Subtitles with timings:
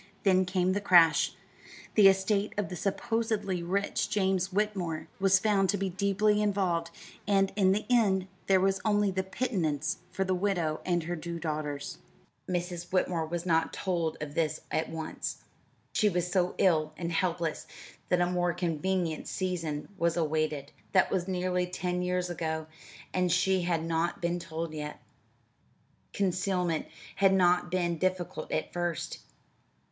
[0.23, 1.35] Then came the crash.
[1.93, 6.89] The estate of the supposedly rich James Whitmore was found to be deeply involved,
[7.27, 11.37] and in the end there was only a pittance for the widow and her two
[11.37, 11.99] daughters.
[12.49, 12.91] Mrs.
[12.91, 15.43] Whitmore was not told of this at once.
[15.93, 17.67] She was so ill and helpless
[18.09, 20.71] that a more convenient season was awaited.
[20.93, 22.65] That was nearly ten years ago
[23.13, 24.99] and she had not been told yet.
[26.11, 26.87] Concealment
[27.17, 29.19] had not been difficult at first.